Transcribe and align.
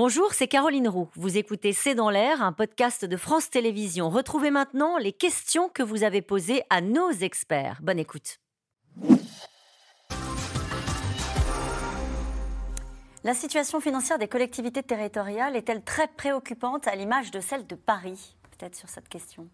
Bonjour, 0.00 0.32
c'est 0.32 0.46
Caroline 0.46 0.86
Roux. 0.86 1.08
Vous 1.16 1.38
écoutez 1.38 1.72
C'est 1.72 1.96
dans 1.96 2.08
l'air, 2.08 2.40
un 2.40 2.52
podcast 2.52 3.04
de 3.04 3.16
France 3.16 3.50
Télévisions. 3.50 4.10
Retrouvez 4.10 4.52
maintenant 4.52 4.96
les 4.96 5.10
questions 5.10 5.68
que 5.68 5.82
vous 5.82 6.04
avez 6.04 6.22
posées 6.22 6.62
à 6.70 6.80
nos 6.80 7.10
experts. 7.10 7.80
Bonne 7.82 7.98
écoute. 7.98 8.38
La 13.24 13.34
situation 13.34 13.80
financière 13.80 14.20
des 14.20 14.28
collectivités 14.28 14.84
territoriales 14.84 15.56
est-elle 15.56 15.82
très 15.82 16.06
préoccupante 16.06 16.86
à 16.86 16.94
l'image 16.94 17.32
de 17.32 17.40
celle 17.40 17.66
de 17.66 17.74
Paris? 17.74 18.37
Sur 18.72 18.88
cette 18.88 19.08
question. 19.08 19.46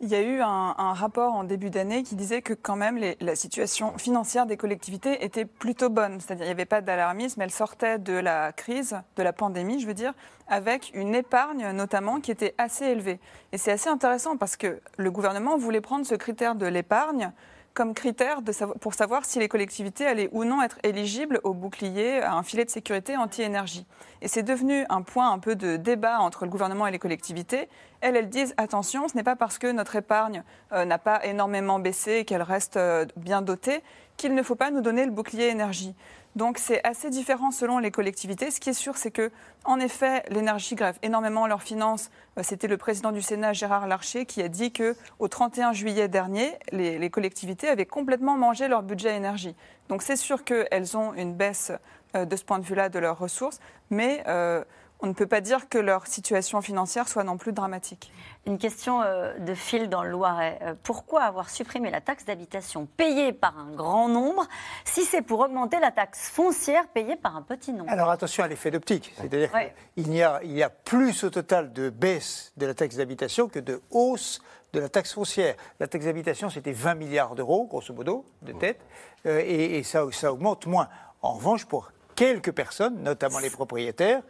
Il 0.00 0.08
y 0.10 0.14
a 0.14 0.20
eu 0.20 0.42
un, 0.42 0.92
rapport 0.92 1.32
en 1.32 1.42
début 1.42 1.70
d'année 1.70 2.02
qui 2.02 2.16
disait 2.16 2.42
que 2.42 2.52
quand 2.52 2.76
même 2.76 3.00
la 3.18 3.34
situation 3.34 3.96
financière 3.96 4.44
des 4.44 4.58
collectivités 4.58 5.24
était 5.24 5.46
plutôt 5.46 5.88
bonne. 5.88 6.20
C'est-à-dire 6.20 6.44
qu'il 6.44 6.54
n'y 6.54 6.60
avait 6.60 6.66
pas 6.66 6.82
d'alarmisme, 6.82 7.40
elle 7.40 7.50
sortait 7.50 7.98
de 7.98 8.12
la 8.12 8.52
crise, 8.52 9.00
de 9.16 9.22
la 9.22 9.32
pandémie, 9.32 9.80
je 9.80 9.86
veux 9.86 9.94
dire, 9.94 10.12
avec 10.48 10.90
une 10.92 11.14
épargne 11.14 11.70
notamment 11.70 12.20
qui 12.20 12.30
était 12.30 12.54
assez 12.58 12.84
élevée. 12.84 13.20
Et 13.52 13.58
c'est 13.58 13.72
assez 13.72 13.88
intéressant 13.88 14.36
parce 14.36 14.56
que 14.56 14.82
le 14.98 15.10
gouvernement 15.10 15.56
voulait 15.56 15.80
prendre 15.80 16.04
ce 16.04 16.14
critère 16.14 16.54
de 16.54 16.66
l'épargne 16.66 17.32
comme 17.74 17.94
critère 17.94 18.40
pour 18.80 18.94
savoir 18.94 19.24
si 19.24 19.38
les 19.38 19.48
collectivités 19.48 20.06
allaient 20.06 20.28
ou 20.32 20.44
non 20.44 20.62
être 20.62 20.78
éligibles 20.82 21.40
au 21.42 21.54
bouclier, 21.54 22.20
à 22.20 22.34
un 22.34 22.42
filet 22.42 22.64
de 22.64 22.70
sécurité 22.70 23.16
anti-énergie. 23.16 23.86
Et 24.20 24.28
c'est 24.28 24.42
devenu 24.42 24.84
un 24.88 25.02
point 25.02 25.32
un 25.32 25.38
peu 25.38 25.56
de 25.56 25.76
débat 25.76 26.20
entre 26.20 26.44
le 26.44 26.50
gouvernement 26.50 26.86
et 26.86 26.90
les 26.90 26.98
collectivités. 26.98 27.68
Elles, 28.00 28.16
elles 28.16 28.28
disent 28.28 28.54
attention, 28.56 29.08
ce 29.08 29.16
n'est 29.16 29.22
pas 29.22 29.36
parce 29.36 29.58
que 29.58 29.70
notre 29.70 29.96
épargne 29.96 30.44
euh, 30.72 30.84
n'a 30.84 30.98
pas 30.98 31.24
énormément 31.24 31.78
baissé 31.78 32.18
et 32.18 32.24
qu'elle 32.24 32.42
reste 32.42 32.76
euh, 32.76 33.06
bien 33.16 33.42
dotée 33.42 33.82
qu'il 34.16 34.34
ne 34.34 34.42
faut 34.42 34.54
pas 34.54 34.70
nous 34.70 34.80
donner 34.80 35.04
le 35.04 35.10
bouclier 35.10 35.48
énergie. 35.48 35.94
Donc 36.34 36.56
c'est 36.58 36.82
assez 36.86 37.10
différent 37.10 37.50
selon 37.50 37.78
les 37.78 37.90
collectivités. 37.90 38.50
Ce 38.50 38.58
qui 38.58 38.70
est 38.70 38.74
sûr, 38.74 38.96
c'est 38.96 39.10
que, 39.10 39.30
en 39.64 39.78
effet, 39.78 40.22
l'énergie 40.30 40.74
grève 40.74 40.98
énormément 41.02 41.46
leurs 41.46 41.62
finances. 41.62 42.10
Euh, 42.38 42.42
c'était 42.42 42.68
le 42.68 42.78
président 42.78 43.12
du 43.12 43.20
Sénat, 43.20 43.52
Gérard 43.52 43.86
Larcher, 43.86 44.24
qui 44.24 44.42
a 44.42 44.48
dit 44.48 44.72
que 44.72 44.96
au 45.18 45.28
31 45.28 45.72
juillet 45.72 46.08
dernier, 46.08 46.52
les, 46.72 47.10
collectivités 47.10 47.68
avaient 47.68 47.86
complètement 47.86 48.36
mangé 48.36 48.66
leur 48.66 48.82
budget 48.82 49.14
énergie. 49.14 49.54
Donc 49.88 50.02
c'est 50.02 50.16
sûr 50.16 50.44
qu'elles 50.44 50.96
ont 50.96 51.12
une 51.12 51.34
baisse 51.34 51.72
euh, 52.16 52.24
de 52.24 52.36
ce 52.36 52.44
point 52.44 52.58
de 52.58 52.64
vue-là 52.64 52.88
de 52.88 52.98
leurs 52.98 53.18
ressources, 53.18 53.60
mais 53.90 54.24
euh, 54.26 54.64
on 55.02 55.08
ne 55.08 55.12
peut 55.12 55.26
pas 55.26 55.40
dire 55.40 55.68
que 55.68 55.78
leur 55.78 56.06
situation 56.06 56.62
financière 56.62 57.08
soit 57.08 57.24
non 57.24 57.36
plus 57.36 57.52
dramatique. 57.52 58.12
Une 58.46 58.56
question 58.56 59.02
euh, 59.02 59.36
de 59.38 59.54
fil 59.54 59.88
dans 59.88 60.04
le 60.04 60.10
Loiret. 60.10 60.58
Euh, 60.62 60.74
pourquoi 60.82 61.22
avoir 61.22 61.50
supprimé 61.50 61.90
la 61.90 62.00
taxe 62.00 62.24
d'habitation 62.24 62.86
payée 62.96 63.32
par 63.32 63.58
un 63.58 63.72
grand 63.74 64.08
nombre 64.08 64.46
si 64.84 65.04
c'est 65.04 65.22
pour 65.22 65.40
augmenter 65.40 65.80
la 65.80 65.90
taxe 65.90 66.30
foncière 66.30 66.86
payée 66.88 67.16
par 67.16 67.36
un 67.36 67.42
petit 67.42 67.72
nombre? 67.72 67.90
Alors 67.90 68.10
attention 68.10 68.44
à 68.44 68.48
l'effet 68.48 68.70
d'optique. 68.70 69.12
C'est-à-dire 69.16 69.50
qu'il 69.96 70.14
y 70.14 70.22
a, 70.22 70.40
il 70.44 70.52
y 70.52 70.62
a 70.62 70.70
plus 70.70 71.24
au 71.24 71.30
total 71.30 71.72
de 71.72 71.90
baisse 71.90 72.52
de 72.56 72.66
la 72.66 72.74
taxe 72.74 72.96
d'habitation 72.96 73.48
que 73.48 73.58
de 73.58 73.82
hausse 73.90 74.40
de 74.72 74.80
la 74.80 74.88
taxe 74.88 75.12
foncière. 75.12 75.56
La 75.80 75.88
taxe 75.88 76.04
d'habitation, 76.04 76.48
c'était 76.48 76.72
20 76.72 76.94
milliards 76.94 77.34
d'euros, 77.34 77.66
grosso 77.66 77.92
modo, 77.92 78.24
de 78.42 78.52
tête, 78.52 78.80
euh, 79.26 79.42
et, 79.44 79.82
ça, 79.82 80.04
ça 80.12 80.32
augmente 80.32 80.66
moins. 80.66 80.88
En 81.20 81.34
revanche, 81.34 81.66
pour 81.66 81.92
quelques 82.14 82.52
personnes, 82.52 83.02
notamment 83.02 83.38
les 83.38 83.50
propriétaires, 83.50 84.22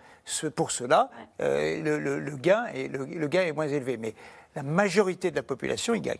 pour 0.55 0.71
cela, 0.71 1.11
euh, 1.41 2.21
le, 2.21 2.37
gain 2.37 2.67
est, 2.67 2.89
le, 2.89 3.27
gain 3.29 3.43
est 3.43 3.53
moins 3.53 3.69
élevé. 3.69 3.97
Mais 3.97 4.15
la 4.55 4.63
majorité 4.63 5.31
de 5.31 5.37
la 5.37 5.43
population 5.43 5.95
y 5.95 6.01
gagne. 6.01 6.19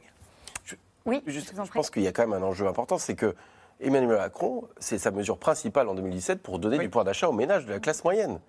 oui, 1.07 1.23
je, 1.27 1.41
pense 1.73 1.91
qu'il 1.91 2.03
y 2.03 2.09
a 2.09 2.13
quand 2.13 2.27
même 2.27 2.43
un 2.43 2.47
enjeu 2.47 2.67
important, 2.67 2.99
c'est 2.99 3.15
que 3.15 3.35
Emmanuel 3.81 4.19
Macron, 4.19 4.65
c'est 4.79 4.99
sa 4.99 5.11
mesure 5.11 5.39
principale 5.39 5.89
en 5.89 5.95
2017 5.95 6.41
pour 6.41 6.59
donner 6.59 6.79
du 6.79 6.89
pouvoir 6.89 7.05
d'achat 7.05 7.29
aux 7.29 7.33
ménages 7.33 7.67
de 7.67 7.73
la 7.73 7.81
classe 7.81 8.05
moyenne. 8.05 8.41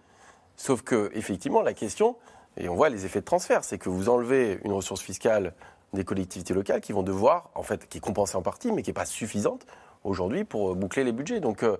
Sauf 0.55 0.83
que, 0.83 1.11
effectivement, 1.15 1.61
la 1.61 1.73
question, 1.73 2.15
et 2.57 2.69
on 2.69 2.75
voit 2.75 2.89
les 2.89 3.05
effets 3.05 3.19
de 3.19 3.25
transfert, 3.25 3.63
c'est 3.63 3.79
que 3.79 3.89
vous 3.89 4.09
enlevez 4.09 4.59
une 4.63 4.71
ressource 4.73 5.01
fiscale 5.01 5.53
des 5.93 6.03
collectivités 6.03 6.53
locales 6.53 6.81
qui 6.81 6.91
vont 6.91 7.03
devoir, 7.03 7.49
en 7.55 7.63
fait, 7.63 7.87
qui 7.87 7.97
est 7.97 8.01
compensée 8.01 8.35
en 8.35 8.41
partie, 8.41 8.71
mais 8.71 8.83
qui 8.83 8.89
n'est 8.89 8.95
pas 8.95 9.05
suffisante 9.05 9.65
aujourd'hui 10.03 10.43
pour 10.43 10.75
boucler 10.75 11.03
les 11.03 11.11
budgets. 11.11 11.39
Donc, 11.39 11.63
euh, 11.63 11.77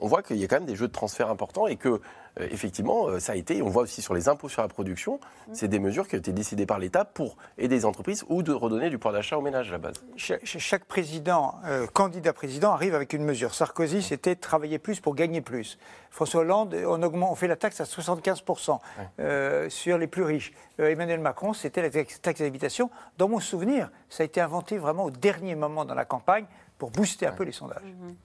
on 0.00 0.06
voit 0.06 0.22
qu'il 0.22 0.36
y 0.36 0.44
a 0.44 0.48
quand 0.48 0.56
même 0.56 0.66
des 0.66 0.76
jeux 0.76 0.88
de 0.88 0.92
transfert 0.92 1.28
importants 1.28 1.66
et 1.66 1.76
que 1.76 2.00
euh, 2.40 2.48
effectivement, 2.50 3.08
euh, 3.08 3.20
ça 3.20 3.32
a 3.32 3.36
été, 3.36 3.60
on 3.62 3.68
voit 3.68 3.82
aussi 3.82 4.00
sur 4.00 4.14
les 4.14 4.28
impôts 4.28 4.48
sur 4.48 4.62
la 4.62 4.68
production, 4.68 5.20
mm. 5.48 5.50
c'est 5.52 5.68
des 5.68 5.78
mesures 5.78 6.08
qui 6.08 6.14
ont 6.14 6.18
été 6.18 6.32
décidées 6.32 6.66
par 6.66 6.78
l'État 6.78 7.04
pour 7.04 7.36
aider 7.58 7.76
les 7.76 7.84
entreprises 7.84 8.24
ou 8.28 8.42
de 8.42 8.52
redonner 8.52 8.88
du 8.88 8.98
pouvoir 8.98 9.14
d'achat 9.14 9.36
aux 9.36 9.42
ménages 9.42 9.68
à 9.68 9.72
la 9.72 9.78
base. 9.78 9.94
Chaque, 10.16 10.84
président, 10.86 11.56
euh, 11.66 11.86
candidat 11.86 12.32
président, 12.32 12.72
arrive 12.72 12.94
avec 12.94 13.12
une 13.12 13.24
mesure. 13.24 13.54
Sarkozy, 13.54 14.02
c'était 14.02 14.34
travailler 14.34 14.78
plus 14.78 15.00
pour 15.00 15.14
gagner 15.14 15.40
plus. 15.40 15.78
François 16.10 16.40
Hollande, 16.40 16.74
on, 16.86 17.02
augmente, 17.02 17.30
on 17.30 17.34
fait 17.34 17.48
la 17.48 17.56
taxe 17.56 17.80
à 17.80 17.84
75% 17.84 19.70
sur 19.70 19.98
les 19.98 20.06
plus 20.06 20.22
riches. 20.22 20.52
Emmanuel 20.78 21.20
Macron, 21.20 21.54
c'était 21.54 21.80
la 21.80 21.90
taxe 21.90 22.40
d'habitation. 22.40 22.90
Dans 23.16 23.28
mon 23.28 23.40
souvenir, 23.40 23.90
ça 24.10 24.22
a 24.22 24.26
été 24.26 24.40
inventé 24.40 24.76
vraiment 24.76 25.04
au 25.04 25.10
dernier 25.10 25.54
moment 25.54 25.84
dans 25.84 25.94
la 25.94 26.04
campagne 26.04 26.44
pour 26.82 26.90
booster 26.90 27.28
un 27.28 27.32
peu 27.32 27.44
les 27.44 27.52
sondages. 27.52 27.84
Mhm. 27.84 28.16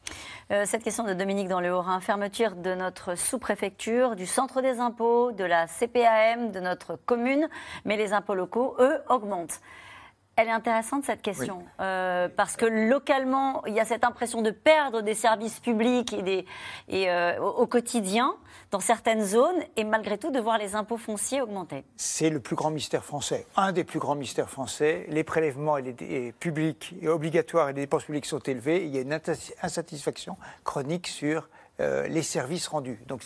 Euh, 0.49 0.63
cette 0.65 0.81
question 0.81 1.03
de 1.03 1.13
Dominique 1.13 1.47
dans 1.47 1.59
le 1.59 1.71
Haut-Rhin, 1.71 1.99
fermeture 1.99 2.55
de 2.55 2.73
notre 2.73 3.13
sous-préfecture, 3.13 3.96
du 4.15 4.25
centre 4.25 4.61
des 4.61 4.79
impôts, 4.79 5.31
de 5.31 5.43
la 5.43 5.67
CPAM, 5.67 6.51
de 6.51 6.59
notre 6.59 6.95
commune, 6.95 7.49
mais 7.85 7.97
les 7.97 8.13
impôts 8.13 8.35
locaux, 8.35 8.75
eux, 8.79 9.01
augmentent. 9.09 9.59
Elle 10.37 10.49
est 10.49 10.51
intéressante 10.51 11.03
cette 11.03 11.23
question 11.23 11.63
euh, 11.79 12.29
parce 12.29 12.55
que 12.57 12.67
localement, 12.67 13.65
il 13.65 13.73
y 13.73 13.79
a 13.79 13.85
cette 13.85 14.03
impression 14.03 14.43
de 14.43 14.51
perdre 14.51 15.01
des 15.01 15.15
services 15.15 15.59
publics 15.59 16.13
et, 16.13 16.21
des, 16.21 16.45
et 16.89 17.09
euh, 17.09 17.41
au, 17.41 17.65
quotidien 17.65 18.35
dans 18.69 18.79
certaines 18.79 19.23
zones 19.23 19.59
et 19.77 19.83
malgré 19.83 20.19
tout 20.19 20.29
de 20.29 20.39
voir 20.39 20.59
les 20.59 20.75
impôts 20.75 20.97
fonciers 20.97 21.41
augmenter. 21.41 21.83
C'est 21.95 22.29
le 22.29 22.39
plus 22.39 22.55
grand 22.55 22.69
mystère 22.69 23.03
français, 23.03 23.47
un 23.55 23.71
des 23.71 23.83
plus 23.83 23.97
grands 23.97 24.13
mystères 24.13 24.51
français. 24.51 25.07
Les 25.09 25.23
prélèvements 25.23 25.77
et 25.77 25.95
les, 25.99 26.31
publics 26.33 26.93
et 27.01 27.07
obligatoires 27.07 27.69
et 27.69 27.73
les 27.73 27.81
dépenses 27.81 28.03
publiques 28.03 28.27
sont 28.27 28.37
élevés. 28.37 28.85
Il 28.85 28.93
y 28.93 28.99
a 28.99 29.01
une 29.01 29.19
insatisfaction 29.63 30.37
chronique 30.63 31.07
sur 31.07 31.49
euh, 31.79 32.07
les 32.07 32.23
services 32.23 32.67
rendus. 32.67 32.99
Donc 33.07 33.23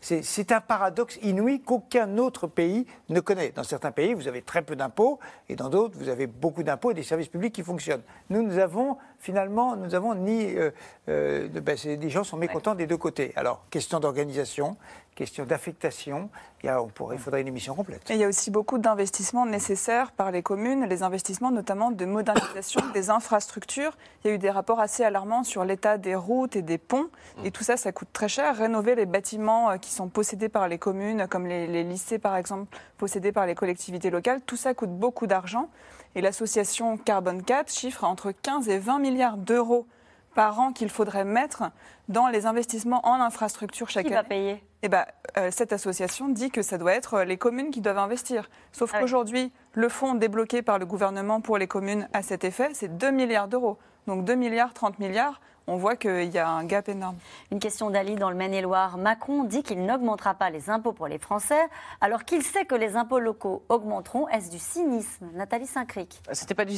c'est 0.00 0.52
un 0.52 0.60
paradoxe 0.60 1.18
inouï 1.22 1.60
qu'aucun 1.60 2.18
autre 2.18 2.46
pays 2.46 2.86
ne 3.08 3.20
connaît. 3.20 3.52
Dans 3.54 3.62
certains 3.62 3.92
pays, 3.92 4.12
vous 4.12 4.26
avez 4.26 4.42
très 4.42 4.62
peu 4.62 4.74
d'impôts, 4.74 5.20
et 5.48 5.56
dans 5.56 5.68
d'autres, 5.68 5.96
vous 5.96 6.08
avez 6.08 6.26
beaucoup 6.26 6.62
d'impôts 6.62 6.90
et 6.90 6.94
des 6.94 7.02
services 7.02 7.28
publics 7.28 7.54
qui 7.54 7.62
fonctionnent. 7.62 8.02
Nous, 8.30 8.42
nous 8.42 8.58
avons 8.58 8.96
finalement, 9.18 9.76
nous 9.76 9.94
avons 9.94 10.14
ni. 10.14 10.56
Euh, 10.56 10.70
euh, 11.08 11.48
ben, 11.48 11.76
gens 12.08 12.24
sont 12.24 12.36
mécontents 12.36 12.74
des 12.74 12.86
deux 12.86 12.96
côtés. 12.96 13.32
Alors, 13.36 13.64
question 13.70 14.00
d'organisation, 14.00 14.76
question 15.16 15.44
d'affectation. 15.44 16.30
Il, 16.62 16.72
il 17.12 17.18
faudrait 17.18 17.40
une 17.40 17.48
émission 17.48 17.74
complète. 17.74 18.02
Il 18.10 18.16
y 18.16 18.24
a 18.24 18.28
aussi 18.28 18.50
beaucoup 18.50 18.78
d'investissements 18.78 19.46
nécessaires 19.46 20.12
par 20.12 20.30
les 20.30 20.42
communes, 20.42 20.84
les 20.84 21.02
investissements 21.02 21.50
notamment 21.50 21.90
de 21.90 22.04
modernisation 22.04 22.80
des 22.94 23.10
infrastructures. 23.10 23.96
Il 24.22 24.28
y 24.28 24.30
a 24.30 24.34
eu 24.34 24.38
des 24.38 24.50
rapports 24.50 24.78
assez 24.78 25.02
alarmants 25.02 25.42
sur 25.42 25.64
l'état 25.64 25.98
des 25.98 26.14
routes 26.14 26.54
et 26.54 26.62
des 26.62 26.78
ponts. 26.78 27.08
Et 27.44 27.50
tout 27.50 27.64
ça, 27.64 27.76
ça 27.76 27.92
coûte 27.92 28.08
très 28.12 28.28
cher. 28.28 28.56
Rénover 28.56 28.94
les 28.94 29.06
bâtiments 29.06 29.70
euh, 29.70 29.76
qui 29.78 29.90
sont 29.90 30.08
possédés 30.08 30.48
par 30.48 30.68
les 30.68 30.78
communes, 30.78 31.26
comme 31.28 31.46
les, 31.46 31.82
lycées 31.82 32.18
par 32.18 32.36
exemple, 32.36 32.76
possédés 32.98 33.32
par 33.32 33.46
les 33.46 33.54
collectivités 33.54 34.10
locales, 34.10 34.40
tout 34.44 34.56
ça 34.56 34.74
coûte 34.74 34.90
beaucoup 34.90 35.26
d'argent. 35.26 35.70
Et 36.14 36.20
l'association 36.20 36.96
Carbone 36.98 37.42
4 37.42 37.72
chiffre 37.72 38.04
entre 38.04 38.32
15 38.32 38.68
et 38.68 38.78
20 38.78 38.98
milliards 38.98 39.36
d'euros 39.36 39.86
par 40.36 40.60
an 40.60 40.72
qu'il 40.72 40.90
faudrait 40.90 41.24
mettre 41.24 41.64
dans 42.08 42.28
les 42.28 42.44
investissements 42.44 43.00
en 43.08 43.14
infrastructure 43.14 43.88
chaque 43.88 44.06
qui 44.06 44.12
année. 44.12 44.22
Qui 44.22 44.28
va 44.28 44.28
payer 44.28 44.64
eh 44.82 44.88
ben, 44.88 45.06
euh, 45.38 45.50
Cette 45.50 45.72
association 45.72 46.28
dit 46.28 46.50
que 46.50 46.60
ça 46.60 46.76
doit 46.76 46.92
être 46.92 47.14
euh, 47.14 47.24
les 47.24 47.38
communes 47.38 47.70
qui 47.70 47.80
doivent 47.80 47.98
investir. 47.98 48.50
Sauf 48.70 48.90
ah 48.92 49.00
qu'aujourd'hui, 49.00 49.50
le 49.72 49.88
fonds 49.88 50.14
débloqué 50.14 50.60
par 50.60 50.78
le 50.78 50.84
gouvernement 50.84 51.40
pour 51.40 51.56
les 51.56 51.66
communes 51.66 52.06
à 52.12 52.22
cet 52.22 52.44
effet, 52.44 52.68
c'est 52.74 52.98
2 52.98 53.10
milliards 53.12 53.48
d'euros. 53.48 53.78
Donc 54.06 54.26
2 54.26 54.34
milliards, 54.34 54.74
30 54.74 54.98
milliards, 54.98 55.40
on 55.66 55.76
voit 55.78 55.96
qu'il 55.96 56.28
y 56.28 56.38
a 56.38 56.48
un 56.48 56.64
gap 56.64 56.90
énorme. 56.90 57.16
Une 57.50 57.58
question 57.58 57.88
d'Ali 57.88 58.16
dans 58.16 58.28
le 58.28 58.36
Maine-et-Loire. 58.36 58.98
Macron 58.98 59.44
dit 59.44 59.62
qu'il 59.62 59.86
n'augmentera 59.86 60.34
pas 60.34 60.50
les 60.50 60.68
impôts 60.68 60.92
pour 60.92 61.08
les 61.08 61.18
Français, 61.18 61.66
alors 62.02 62.24
qu'il 62.24 62.42
sait 62.42 62.66
que 62.66 62.74
les 62.74 62.96
impôts 62.96 63.20
locaux 63.20 63.62
augmenteront. 63.70 64.28
Est-ce 64.28 64.50
du 64.50 64.58
cynisme 64.58 65.28
Nathalie 65.32 65.66
Saint-Cric? 65.66 66.20
C'était 66.32 66.54
pas 66.54 66.66
du 66.66 66.76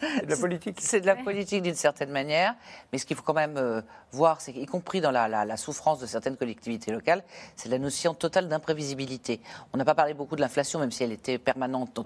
c'est 0.00 0.26
de 0.26 0.30
la 0.30 0.36
politique. 0.36 0.78
C'est 0.80 1.00
de 1.00 1.06
la 1.06 1.16
politique 1.16 1.62
d'une 1.62 1.74
certaine 1.74 2.10
manière, 2.10 2.54
mais 2.92 2.98
ce 2.98 3.06
qu'il 3.06 3.16
faut 3.16 3.22
quand 3.22 3.34
même 3.34 3.56
euh, 3.56 3.82
voir, 4.12 4.40
c'est 4.40 4.52
qu'y 4.52 4.66
compris 4.66 5.00
dans 5.00 5.10
la, 5.10 5.56
souffrance 5.56 5.98
de 6.00 6.06
certaines 6.06 6.36
collectivités 6.36 6.92
locales, 6.92 7.22
c'est 7.56 7.68
la 7.68 7.78
notion 7.78 8.14
totale 8.14 8.48
d'imprévisibilité. 8.48 9.40
On 9.72 9.78
n'a 9.78 9.84
pas 9.84 9.94
parlé 9.94 10.14
beaucoup 10.14 10.36
de 10.36 10.40
l'inflation, 10.40 10.78
même 10.78 10.90
si 10.90 11.04
elle 11.04 11.12
était 11.12 11.38
permanente 11.38 12.00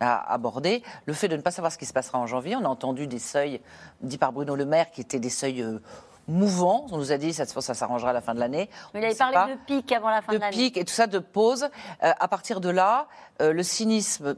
à 0.00 0.32
aborder. 0.32 0.82
Le 1.06 1.12
fait 1.12 1.28
de 1.28 1.36
ne 1.36 1.42
pas 1.42 1.50
savoir 1.50 1.72
ce 1.72 1.78
qui 1.78 1.86
se 1.86 1.92
passera 1.92 2.18
en 2.18 2.26
janvier, 2.26 2.56
on 2.56 2.64
a 2.64 2.68
entendu 2.68 3.06
des 3.06 3.18
seuils 3.18 3.60
dits 4.00 4.18
par 4.18 4.32
Bruno 4.32 4.56
Le 4.56 4.64
Maire 4.64 4.90
qui 4.90 5.00
étaient 5.00 5.18
des 5.18 5.30
seuils 5.30 5.62
euh, 5.62 5.78
mouvants. 6.26 6.86
On 6.90 6.98
nous 6.98 7.12
a 7.12 7.18
dit 7.18 7.32
ça, 7.32 7.44
ça 7.44 7.74
s'arrangera 7.74 8.10
à 8.10 8.14
la 8.14 8.20
fin 8.20 8.34
de 8.34 8.40
l'année. 8.40 8.70
Il 8.94 9.04
avait 9.04 9.14
parlé 9.14 9.54
de 9.54 9.58
pic 9.66 9.92
avant 9.92 10.10
la 10.10 10.22
fin 10.22 10.32
de, 10.32 10.38
l'année. 10.38 10.56
De 10.56 10.62
pic 10.62 10.76
et 10.76 10.84
tout 10.84 10.94
ça, 10.94 11.06
de 11.06 11.18
pause. 11.18 11.64
Euh, 12.02 12.12
à 12.18 12.28
partir 12.28 12.60
de 12.60 12.70
là, 12.70 13.08
le 13.40 13.62
cynisme 13.62 14.36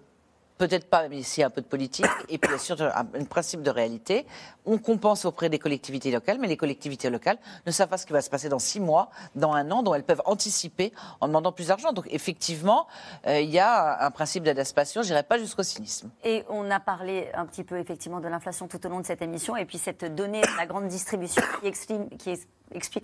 Peut-être 0.59 0.89
pas, 0.89 1.09
mais 1.09 1.19
ici 1.19 1.43
un 1.43 1.51
peu 1.51 1.61
de 1.61 1.67
politique, 1.67 2.07
et 2.29 2.39
puis 2.39 2.49
bien 2.49 2.59
sûr 2.59 2.81
un, 2.81 3.07
un 3.19 3.25
principe 3.25 3.63
de 3.63 3.71
réalité. 3.71 4.27
On 4.65 4.79
compense 4.79 5.25
auprès 5.25 5.49
des 5.49 5.59
collectivités 5.59 6.13
locales, 6.13 6.39
mais 6.39 6.47
les 6.47 6.57
collectivités 6.57 7.11
locales 7.11 7.39
ne 7.67 7.73
savent 7.73 7.89
pas 7.89 7.99
ce 7.99 8.07
qui 8.07 8.13
va 8.13 8.21
se 8.21 8.31
passer 8.31 8.49
dans 8.49 8.61
six 8.61 8.79
mois, 8.79 9.11
dans 9.35 9.53
un 9.53 9.71
an, 9.73 9.83
dont 9.83 9.95
elles 9.95 10.05
peuvent 10.05 10.23
anticiper 10.25 10.93
en 11.21 11.27
demandant 11.27 11.51
plus 11.51 11.69
d'argent. 11.69 11.93
Donc 11.93 12.07
effectivement, 12.11 12.87
euh, 13.27 13.41
il 13.41 13.51
y 13.51 13.59
a 13.59 14.05
un 14.05 14.11
principe 14.13 14.45
d'adaptation, 14.45 15.03
je 15.03 15.09
n'irai 15.09 15.25
pas 15.25 15.39
jusqu'au 15.39 15.65
cynisme. 15.65 16.11
Et 16.23 16.45
on 16.49 16.71
a 16.71 16.79
parlé 16.79 17.31
un 17.35 17.47
petit 17.47 17.65
peu 17.65 17.79
effectivement 17.79 18.21
de 18.21 18.29
l'inflation 18.29 18.69
tout 18.69 18.87
au 18.87 18.89
long 18.89 19.01
de 19.01 19.07
cette 19.07 19.23
émission, 19.23 19.57
et 19.57 19.65
puis 19.65 19.79
cette 19.79 20.15
donnée 20.15 20.43
de 20.43 20.57
la 20.57 20.67
grande 20.67 20.87
distribution 20.87 21.43
qui 21.61 21.67
explique, 21.67 22.19
qui 22.19 22.31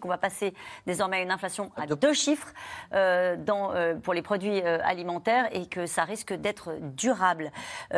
qu'on 0.01 0.09
va 0.09 0.19
passer 0.19 0.55
désormais 0.87 1.19
à 1.19 1.23
une 1.23 1.31
inflation 1.31 1.71
à 1.77 1.87
deux 1.87 2.13
chiffres 2.13 2.53
euh, 2.93 3.37
dans, 3.37 3.73
euh, 3.75 3.95
pour 3.95 4.15
les 4.15 4.23
produits 4.23 4.63
euh, 4.63 4.79
alimentaires 4.83 5.49
et 5.53 5.67
que 5.67 5.87
ça 5.87 6.05
risque 6.05 6.33
d'être 6.33 6.75
durable. 6.81 7.51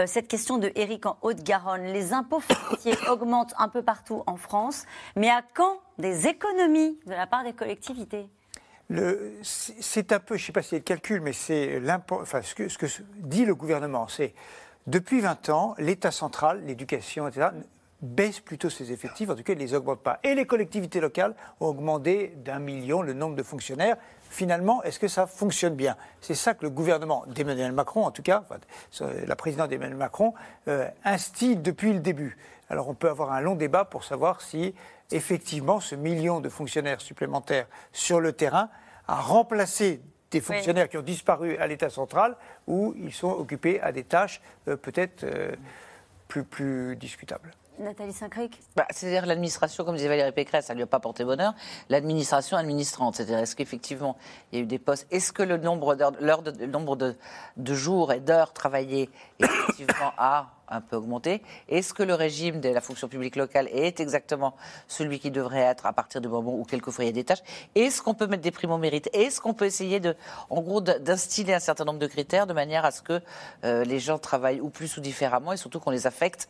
Cette 0.06 0.28
question 0.28 0.58
de 0.58 0.70
Eric 0.74 1.06
en 1.06 1.16
Haute-Garonne, 1.22 1.84
les 1.84 2.12
impôts 2.12 2.40
fonciers 2.40 2.96
augmentent 3.08 3.54
un 3.58 3.68
peu 3.68 3.82
partout 3.82 4.22
en 4.26 4.36
France, 4.36 4.84
mais 5.16 5.28
à 5.30 5.42
quand 5.54 5.80
des 5.98 6.26
économies 6.26 6.98
de 7.06 7.12
la 7.12 7.26
part 7.26 7.44
des 7.44 7.52
collectivités? 7.52 8.28
Le- 8.88 9.32
C'est 9.42 10.12
un 10.12 10.18
peu, 10.20 10.36
je 10.36 10.42
ne 10.42 10.46
sais 10.46 10.52
pas 10.52 10.62
si 10.62 10.70
c'est 10.70 10.76
le 10.76 10.82
calcul, 10.82 11.20
mais 11.20 11.32
c'est 11.32 11.78
l'impôt- 11.80 12.20
enfin, 12.22 12.42
ce, 12.42 12.54
que, 12.54 12.68
ce 12.68 12.78
que 12.78 12.86
dit 13.16 13.44
le 13.44 13.54
gouvernement. 13.54 14.08
C'est 14.08 14.34
depuis 14.86 15.20
20 15.20 15.48
ans, 15.50 15.74
l'État 15.78 16.10
central, 16.10 16.62
l'éducation, 16.64 17.28
etc., 17.28 17.48
baisse 18.02 18.40
plutôt 18.40 18.70
ses 18.70 18.92
effectifs, 18.92 19.28
en 19.28 19.34
tout 19.34 19.42
cas, 19.42 19.52
il 19.52 19.58
ne 19.58 19.62
les 19.62 19.74
augmente 19.74 20.00
pas. 20.00 20.18
Et 20.22 20.34
les 20.34 20.46
collectivités 20.46 21.00
locales 21.00 21.34
ont 21.60 21.66
augmenté 21.66 22.34
d'un 22.36 22.58
million 22.58 23.02
le 23.02 23.12
nombre 23.12 23.36
de 23.36 23.42
fonctionnaires. 23.42 23.96
Finalement, 24.30 24.82
est-ce 24.84 24.98
que 24.98 25.08
ça 25.08 25.26
fonctionne 25.26 25.74
bien? 25.74 25.96
C'est 26.20 26.34
ça 26.34 26.54
que 26.54 26.62
le 26.62 26.70
gouvernement 26.70 27.24
d'Emmanuel 27.26 27.72
Macron, 27.72 28.04
en 28.04 28.10
tout 28.10 28.22
cas, 28.22 28.44
enfin, 28.44 28.58
la 29.26 29.36
présidente 29.36 29.70
d'Emmanuel 29.70 29.96
Macron, 29.96 30.34
euh, 30.68 30.88
instille 31.04 31.56
depuis 31.56 31.92
le 31.92 32.00
début. 32.00 32.36
Alors 32.70 32.88
on 32.88 32.94
peut 32.94 33.10
avoir 33.10 33.32
un 33.32 33.40
long 33.40 33.56
débat 33.56 33.84
pour 33.84 34.04
savoir 34.04 34.40
si 34.40 34.74
effectivement 35.10 35.80
ce 35.80 35.96
million 35.96 36.40
de 36.40 36.48
fonctionnaires 36.48 37.00
supplémentaires 37.00 37.66
sur 37.92 38.20
le 38.20 38.32
terrain 38.32 38.70
a 39.08 39.16
remplacé 39.16 40.00
des 40.30 40.40
fonctionnaires 40.40 40.88
qui 40.88 40.96
ont 40.96 41.02
disparu 41.02 41.56
à 41.56 41.66
l'État 41.66 41.90
central 41.90 42.36
ou 42.68 42.94
ils 42.96 43.12
sont 43.12 43.32
occupés 43.32 43.80
à 43.80 43.90
des 43.90 44.04
tâches 44.04 44.40
euh, 44.68 44.76
peut-être 44.76 45.24
euh, 45.24 45.56
plus, 46.28 46.44
plus 46.44 46.94
discutables. 46.94 47.50
Nathalie 47.80 48.12
Saint-Cric 48.12 48.60
Bah, 48.76 48.86
C'est-à-dire 48.90 49.26
l'administration, 49.26 49.84
comme 49.84 49.96
disait 49.96 50.08
Valérie 50.08 50.32
Pécresse, 50.32 50.66
ça 50.66 50.74
ne 50.74 50.76
lui 50.76 50.82
a 50.84 50.86
pas 50.86 51.00
porté 51.00 51.24
bonheur. 51.24 51.54
L'administration 51.88 52.56
administrante, 52.56 53.16
c'est-à-dire 53.16 53.38
est-ce 53.38 53.56
qu'effectivement 53.56 54.16
il 54.52 54.58
y 54.58 54.60
a 54.60 54.64
eu 54.64 54.66
des 54.66 54.78
postes. 54.78 55.06
Est-ce 55.10 55.32
que 55.32 55.42
le 55.42 55.56
nombre, 55.56 55.96
de, 55.96 57.74
jours 57.74 58.12
et 58.12 58.20
d'heures 58.20 58.52
travaillées 58.52 59.08
effectivement 59.38 60.12
a 60.18 60.50
un 60.68 60.80
peu 60.80 60.96
augmenté? 60.96 61.42
Est-ce 61.68 61.94
que 61.94 62.02
le 62.02 62.14
régime 62.14 62.60
de 62.60 62.68
la 62.68 62.82
fonction 62.82 63.08
publique 63.08 63.36
locale 63.36 63.68
est 63.72 63.98
exactement 63.98 64.54
celui 64.86 65.18
qui 65.18 65.30
devrait 65.30 65.60
être 65.60 65.86
à 65.86 65.92
partir 65.92 66.20
du 66.20 66.28
moment 66.28 66.54
où 66.54 66.64
quelquefois 66.64 67.04
il 67.04 67.08
y 67.08 67.10
a 67.10 67.14
des 67.14 67.24
tâches 67.24 67.42
Est-ce 67.74 68.02
qu'on 68.02 68.14
peut 68.14 68.26
mettre 68.26 68.42
des 68.42 68.50
primes 68.50 68.72
au 68.72 68.78
mérite? 68.78 69.08
Est-ce 69.14 69.40
qu'on 69.40 69.54
peut 69.54 69.64
essayer 69.64 70.00
de, 70.00 70.14
en 70.50 70.60
gros, 70.60 70.82
d'instiller 70.82 71.54
un 71.54 71.60
certain 71.60 71.84
nombre 71.84 71.98
de 71.98 72.06
critères 72.06 72.46
de 72.46 72.52
manière 72.52 72.84
à 72.84 72.90
ce 72.90 73.00
que 73.00 73.20
euh, 73.64 73.84
les 73.84 73.98
gens 73.98 74.18
travaillent 74.18 74.60
ou 74.60 74.68
plus 74.68 74.98
ou 74.98 75.00
différemment 75.00 75.52
et 75.52 75.56
surtout 75.56 75.80
qu'on 75.80 75.90
les 75.90 76.06
affecte 76.06 76.48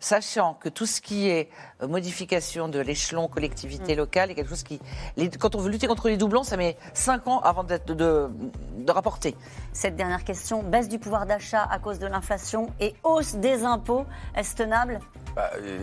sachant 0.00 0.54
que 0.54 0.68
tout 0.68 0.86
ce 0.86 1.00
qui 1.00 1.28
est 1.28 1.48
euh, 1.82 1.86
modification 1.88 2.68
de 2.68 2.80
l'échelon 2.80 3.28
collectivité 3.28 3.94
locale 3.94 4.30
est 4.30 4.34
quelque 4.34 4.48
chose 4.48 4.62
qui, 4.64 4.80
les- 5.16 5.28
quand 5.30 5.54
on 5.54 5.58
veut 5.58 5.70
lutter 5.70 5.86
contre 5.86 6.08
les 6.08 6.16
doublons, 6.16 6.42
ça 6.42 6.56
met 6.56 6.76
5 6.94 7.28
ans 7.28 7.40
avant 7.40 7.62
d'être- 7.62 7.86
de, 7.86 7.94
de, 7.94 8.30
de 8.78 8.90
rapporter. 8.92 9.36
Cette 9.72 9.94
dernière 9.96 10.24
question, 10.24 10.62
baisse 10.62 10.88
du 10.88 10.98
pouvoir 10.98 11.26
d'achat 11.26 11.68
à 11.70 11.78
cause 11.78 11.98
de 11.98 12.06
l'inflation 12.06 12.70
et 12.80 12.94
hausse 13.04 13.34
des 13.36 13.62
impôts, 13.64 14.04
est-ce 14.34 14.56
tenable? 14.56 14.98
Bah, 15.36 15.50
euh, 15.56 15.78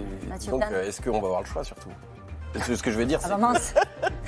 donc, 0.50 0.64
euh, 0.72 0.88
est-ce 0.88 1.02
qu'on 1.02 1.12
va 1.22 1.28
avoir 1.28 1.42
le 1.42 1.48
choix 1.48 1.64
surtout? 1.64 1.90
Ce 2.56 2.81
que 2.81 2.90
je 2.92 2.98
veux 2.98 3.06
dire, 3.06 3.19
Ah 3.22 3.28
c'est. 3.28 3.30
bah 3.34 3.38
mince 3.38 3.74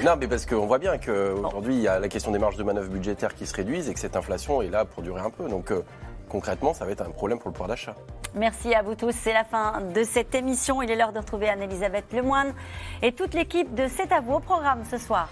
Non, 0.06 0.16
mais 0.20 0.28
parce 0.28 0.46
qu'on 0.46 0.68
voit 0.68 0.78
bien 0.78 0.98
qu'aujourd'hui, 1.04 1.76
il 1.76 1.82
y 1.82 1.88
a 1.88 2.00
la 2.00 2.08
question 2.10 2.32
des 2.32 2.38
marges 2.38 2.58
de 2.58 2.64
manœuvre 2.64 2.90
budgétaires 2.90 3.34
qui 3.34 3.48
se 3.48 3.56
réduisent 3.56 3.90
et 3.90 3.94
que 3.94 4.00
cette 4.00 4.16
inflation 4.16 4.62
est 4.62 4.70
là 4.70 4.86
pour 4.86 5.02
durer 5.02 5.22
un 5.22 5.32
peu. 5.32 5.50
Donc, 5.50 5.72
euh, 5.72 5.82
concrètement, 6.30 6.74
ça 6.74 6.86
va 6.86 6.92
être 6.92 7.02
un 7.02 7.12
problème 7.12 7.40
pour 7.40 7.50
le 7.50 7.54
pouvoir 7.54 7.68
d'achat. 7.68 7.96
Merci 8.34 8.74
à 8.74 8.82
vous 8.82 8.96
tous. 8.96 9.12
C'est 9.12 9.34
la 9.34 9.44
fin 9.44 9.82
de 9.82 10.04
cette 10.04 10.34
émission. 10.36 10.82
Il 10.82 10.90
est 10.92 10.96
l'heure 10.96 11.12
de 11.12 11.20
retrouver 11.20 11.50
Anne-Elisabeth 11.50 12.14
Lemoine 12.14 12.54
et 13.02 13.12
toute 13.12 13.34
l'équipe 13.34 13.74
de 13.74 13.88
C'est 13.88 14.12
à 14.12 14.22
vous 14.22 14.34
au 14.36 14.40
programme 14.40 14.86
ce 14.86 14.98
soir. 14.98 15.30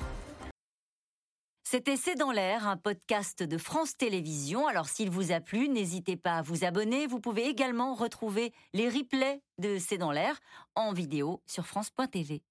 C'était 1.70 1.98
C'est 1.98 2.16
dans 2.16 2.32
l'air, 2.32 2.66
un 2.66 2.78
podcast 2.78 3.44
de 3.44 3.58
France 3.58 3.98
Télévisions. 3.98 4.68
Alors 4.68 4.88
s'il 4.88 5.10
vous 5.10 5.34
a 5.34 5.42
plu, 5.42 5.68
n'hésitez 5.68 6.16
pas 6.16 6.38
à 6.38 6.42
vous 6.42 6.64
abonner. 6.64 7.08
Vous 7.08 7.20
pouvez 7.20 7.48
également 7.48 7.94
retrouver 7.94 8.54
les 8.74 8.88
replays 8.88 9.42
de 9.58 9.78
C'est 9.78 9.98
dans 9.98 10.12
l'air 10.12 10.40
en 10.76 10.94
vidéo 10.94 11.42
sur 11.46 11.68
France.tv. 11.68 12.42